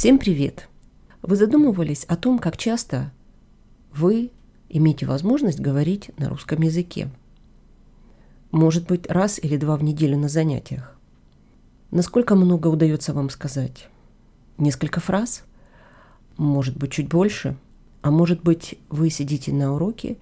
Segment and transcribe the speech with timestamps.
[0.00, 0.66] Всем привет!
[1.20, 3.12] Вы задумывались о том, как часто
[3.92, 4.30] вы
[4.70, 7.10] имеете возможность говорить на русском языке?
[8.50, 10.96] Может быть, раз или два в неделю на занятиях?
[11.90, 13.90] Насколько много удается вам сказать?
[14.56, 15.44] Несколько фраз?
[16.38, 17.58] Может быть, чуть больше?
[18.00, 20.16] А может быть, вы сидите на уроке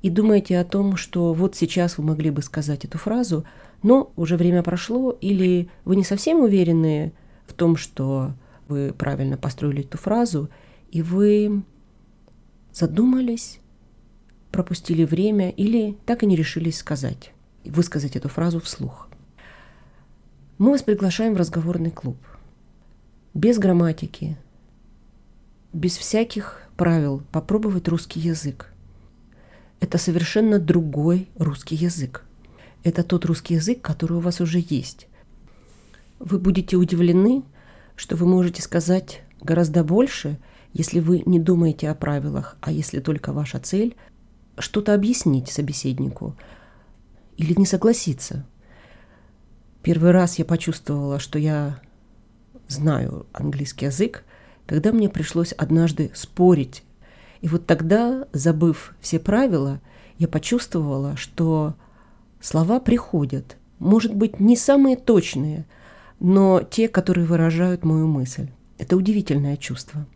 [0.00, 3.44] и думаете о том, что вот сейчас вы могли бы сказать эту фразу,
[3.82, 7.12] но уже время прошло, или вы не совсем уверены
[7.46, 8.32] в том, что
[8.70, 10.48] вы правильно построили эту фразу,
[10.90, 11.62] и вы
[12.72, 13.60] задумались,
[14.52, 17.32] пропустили время или так и не решились сказать,
[17.64, 19.08] высказать эту фразу вслух.
[20.58, 22.18] Мы вас приглашаем в разговорный клуб.
[23.34, 24.36] Без грамматики,
[25.72, 28.72] без всяких правил попробовать русский язык.
[29.80, 32.24] Это совершенно другой русский язык.
[32.82, 35.08] Это тот русский язык, который у вас уже есть.
[36.18, 37.42] Вы будете удивлены,
[37.96, 40.38] что вы можете сказать гораздо больше,
[40.72, 43.96] если вы не думаете о правилах, а если только ваша цель–
[44.58, 46.36] что-то объяснить собеседнику
[47.36, 48.46] или не согласиться.
[49.82, 51.80] Первый раз я почувствовала, что я
[52.68, 54.24] знаю английский язык,
[54.66, 56.84] когда мне пришлось однажды спорить.
[57.40, 59.80] И вот тогда, забыв все правила,
[60.18, 61.74] я почувствовала, что
[62.40, 65.66] слова приходят, может быть, не самые точные–
[66.20, 68.50] но те, которые выражают мою мысль.
[68.78, 70.06] Это удивительное чувство.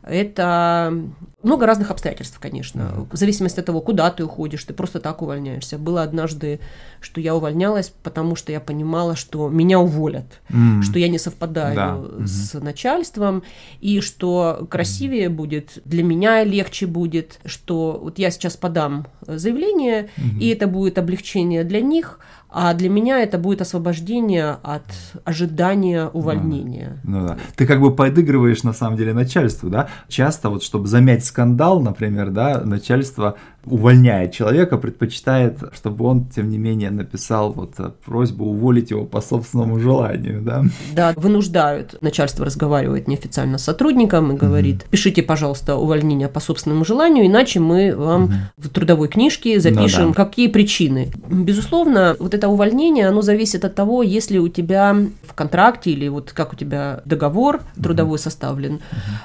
[0.04, 0.94] это
[1.42, 2.82] много разных обстоятельств, конечно.
[2.82, 3.08] Mm-hmm.
[3.12, 5.78] В зависимости от того, куда ты уходишь, ты просто так увольняешься.
[5.78, 6.60] Было однажды,
[7.00, 10.82] что я увольнялась, потому что я понимала, что меня уволят, mm-hmm.
[10.82, 11.88] что я не совпадаю да.
[11.96, 12.28] mm-hmm.
[12.28, 13.44] с начальством,
[13.80, 15.30] и что красивее mm-hmm.
[15.30, 20.40] будет, для меня легче будет, что вот я сейчас подам заявление, mm-hmm.
[20.40, 22.20] и это будет облегчение для них,
[22.52, 24.86] а для меня это будет освобождение от
[25.24, 27.00] ожидания увольнения.
[27.04, 27.38] Ну, ну да.
[27.56, 29.89] Ты как бы подыгрываешь на самом деле начальству, да?
[30.08, 36.58] Часто вот чтобы замять скандал, например, да, начальство увольняет человека, предпочитает, чтобы он, тем не
[36.58, 40.64] менее, написал вот э, просьбу уволить его по собственному желанию, да?
[40.96, 41.96] Да, вынуждают.
[42.02, 44.86] Начальство разговаривает неофициально с сотрудником и говорит, угу.
[44.92, 48.34] пишите, пожалуйста, увольнение по собственному желанию, иначе мы вам угу.
[48.58, 50.26] в трудовой книжке запишем, ну, да.
[50.26, 51.12] какие причины.
[51.30, 56.32] Безусловно, вот это увольнение, оно зависит от того, если у тебя в контракте или вот
[56.32, 58.24] как у тебя договор трудовой угу.
[58.24, 58.82] составлен, угу.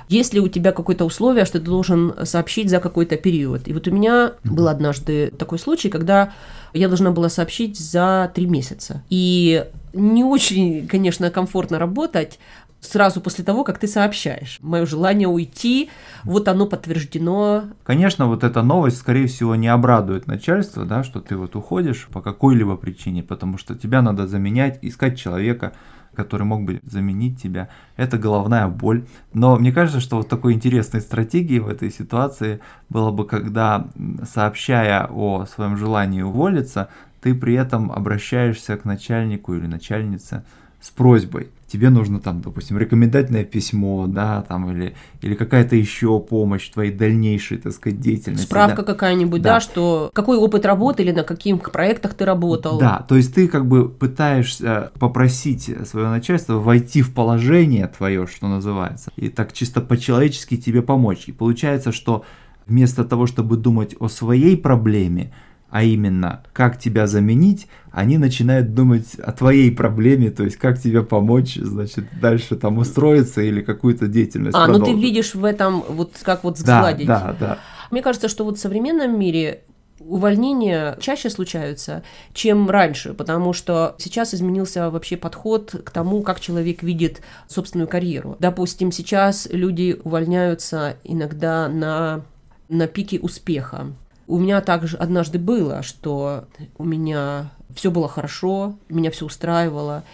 [0.09, 3.69] если у тебя какое-то условие, что ты должен сообщить за какой-то период.
[3.69, 6.33] И вот у меня был однажды такой случай, когда
[6.73, 9.03] я должна была сообщить за три месяца.
[9.09, 12.39] И не очень, конечно, комфортно работать
[12.81, 14.59] сразу после того, как ты сообщаешь.
[14.61, 15.91] Мое желание уйти,
[16.25, 17.65] вот оно подтверждено.
[17.85, 22.21] Конечно, вот эта новость, скорее всего, не обрадует начальство, да, что ты вот уходишь по
[22.21, 25.73] какой-либо причине, потому что тебя надо заменять, искать человека,
[26.15, 27.69] который мог бы заменить тебя.
[27.97, 29.05] Это головная боль.
[29.33, 33.89] Но мне кажется, что вот такой интересной стратегией в этой ситуации было бы, когда,
[34.25, 36.89] сообщая о своем желании уволиться,
[37.21, 40.45] ты при этом обращаешься к начальнику или начальнице
[40.85, 46.69] с просьбой тебе нужно там, допустим, рекомендательное письмо, да, там, или, или какая-то еще помощь
[46.69, 48.45] в твоей дальнейшей, так сказать, деятельности.
[48.45, 48.93] Справка да.
[48.93, 49.55] какая-нибудь, да.
[49.55, 52.79] да, что какой опыт работы или на каких проектах ты работал.
[52.79, 58.47] Да, то есть ты как бы пытаешься попросить свое начальство войти в положение твое, что
[58.47, 61.25] называется, и так чисто по-человечески тебе помочь.
[61.27, 62.25] И получается, что
[62.67, 65.33] вместо того, чтобы думать о своей проблеме,
[65.75, 71.03] а именно, как тебя заменить, они начинают думать о твоей проблеме, то есть как тебе
[71.03, 74.95] помочь, значит, дальше там устроиться или какую-то деятельность А, продолжить.
[74.95, 77.09] ну ты видишь в этом вот как вот сгладить.
[77.09, 77.59] Да, да, да.
[77.91, 79.63] Мне кажется, что вот в современном мире
[79.99, 86.85] увольнения чаще случаются, чем раньше, потому что сейчас изменился вообще подход к тому, как человек
[86.85, 88.37] видит собственную карьеру.
[88.39, 92.23] Допустим, сейчас люди увольняются иногда на,
[92.69, 93.89] на пике успеха.
[94.27, 96.45] У меня также однажды было, что
[96.79, 100.05] у меня все было хорошо, меня все устраивало.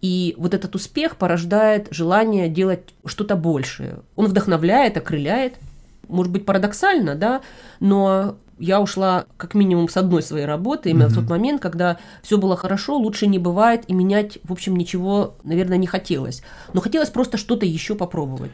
[0.00, 4.00] И вот этот успех порождает желание делать что-то большее.
[4.16, 5.54] Он вдохновляет, окрыляет.
[6.08, 7.40] Может быть, парадоксально, да,
[7.80, 12.38] но я ушла как минимум с одной своей работы, именно в тот момент, когда все
[12.38, 16.42] было хорошо, лучше не бывает, и менять, в общем, ничего, наверное, не хотелось.
[16.72, 18.52] Но хотелось просто что-то еще попробовать.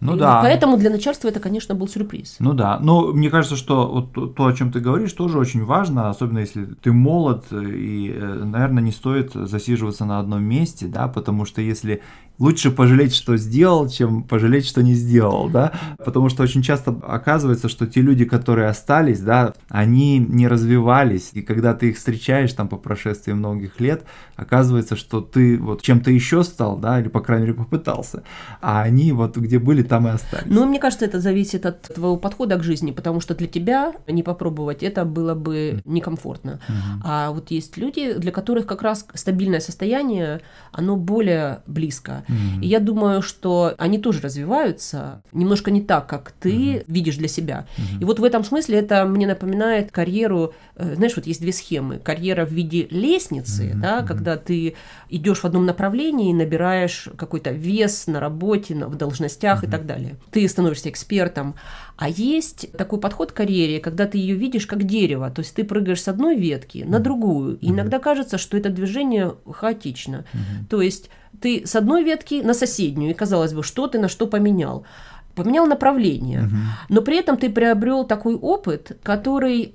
[0.00, 0.40] Ну И да.
[0.42, 2.36] Поэтому для начальства это, конечно, был сюрприз.
[2.38, 5.64] Ну да, но мне кажется, что вот то- то, о чем ты говоришь, тоже очень
[5.64, 11.08] важно, особенно если ты молод, и, э, наверное, не стоит засиживаться на одном месте, да,
[11.08, 12.02] потому что если
[12.38, 15.72] лучше пожалеть, что сделал, чем пожалеть, что не сделал, да,
[16.04, 21.42] потому что очень часто оказывается, что те люди, которые остались, да, они не развивались, и
[21.42, 24.04] когда ты их встречаешь там по прошествии многих лет,
[24.36, 28.22] оказывается, что ты вот чем-то еще стал, да, или по крайней мере попытался,
[28.60, 30.46] а они вот где были, там и остались.
[30.46, 34.22] Но мне кажется, это зависит от твоего подхода к жизни, потому что для тебя не
[34.22, 36.60] попробовать это было бы некомфортно.
[37.02, 40.40] А вот есть люди, для которых как раз стабильное состояние,
[40.72, 42.24] оно более близко.
[42.60, 47.66] И я думаю, что они тоже развиваются немножко не так, как ты видишь для себя.
[48.00, 51.98] И вот в этом смысле это мне напоминает карьеру, э, знаешь, вот есть две схемы.
[51.98, 54.74] Карьера в виде лестницы, да, когда ты
[55.08, 59.86] идешь в одном направлении и набираешь какой-то вес на работе, на, в должностях и так
[59.86, 60.16] далее.
[60.30, 61.54] Ты становишься экспертом.
[61.96, 65.64] А есть такой подход к карьере, когда ты ее видишь как дерево, то есть ты
[65.64, 67.58] прыгаешь с одной ветки на другую.
[67.58, 70.24] И иногда кажется, что это движение хаотично.
[70.70, 71.10] То есть
[71.40, 74.84] ты с одной ветки на соседнюю, и казалось бы, что ты на что поменял.
[75.34, 76.50] Поменял направление,
[76.88, 79.74] но при этом ты приобрел такой опыт, который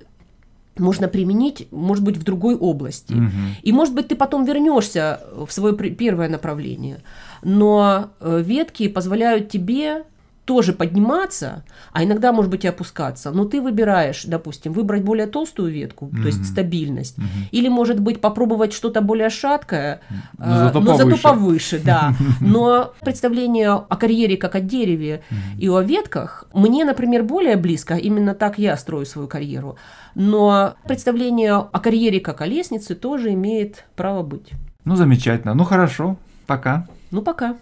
[0.78, 3.14] можно применить, может быть, в другой области.
[3.62, 6.98] И, может быть, ты потом вернешься в свое первое направление.
[7.42, 10.04] Но э, ветки позволяют тебе
[10.44, 13.30] тоже подниматься, а иногда, может быть, и опускаться.
[13.30, 17.16] Но ты выбираешь, допустим, выбрать более толстую ветку, то есть стабильность,
[17.50, 20.00] или, может быть, попробовать что-то более шаткое,
[20.38, 21.22] Но э, зато но зато повыше.
[21.22, 22.14] повыше, да.
[22.40, 25.22] Но представление о карьере как о дереве
[25.58, 27.94] и о ветках мне, например, более близко.
[27.94, 29.76] Именно так я строю свою карьеру.
[30.14, 34.52] Но представление о карьере как о лестнице тоже имеет право быть.
[34.84, 35.54] Ну, замечательно.
[35.54, 36.16] Ну, хорошо.
[36.46, 36.86] Пока.
[37.10, 37.56] Ну, пока.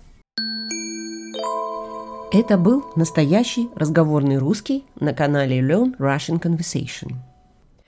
[2.35, 7.17] Это был настоящий разговорный русский на канале Learn Russian Conversation.